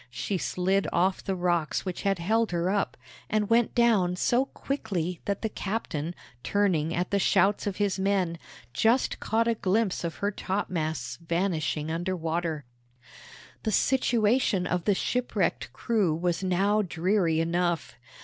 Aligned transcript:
She 0.09 0.39
slid 0.39 0.87
off 0.91 1.23
the 1.23 1.35
rocks 1.35 1.85
which 1.85 2.01
had 2.01 2.17
held 2.17 2.49
her 2.49 2.71
up, 2.71 2.97
and 3.29 3.51
went 3.51 3.75
down 3.75 4.15
so 4.15 4.45
quickly 4.45 5.21
that 5.25 5.43
the 5.43 5.47
captain, 5.49 6.15
turning 6.41 6.91
at 6.91 7.11
the 7.11 7.19
shouts 7.19 7.67
of 7.67 7.75
his 7.75 7.99
men, 7.99 8.39
just 8.73 9.19
caught 9.19 9.47
a 9.47 9.53
glimpse 9.53 10.03
of 10.03 10.15
her 10.15 10.31
topmasts 10.31 11.17
vanishing 11.17 11.91
under 11.91 12.15
water. 12.15 12.65
The 13.61 13.71
situation 13.71 14.65
of 14.65 14.85
the 14.85 14.95
shipwrecked 14.95 15.71
crew 15.71 16.15
was 16.15 16.43
now 16.43 16.81
dreary 16.81 17.39
enough. 17.39 17.93